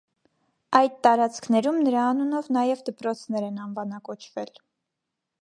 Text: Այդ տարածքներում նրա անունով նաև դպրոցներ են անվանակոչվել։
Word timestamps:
Այդ 0.77 0.95
տարածքներում 1.07 1.77
նրա 1.89 2.07
անունով 2.13 2.49
նաև 2.57 2.83
դպրոցներ 2.89 3.47
են 3.51 3.61
անվանակոչվել։ 3.67 4.53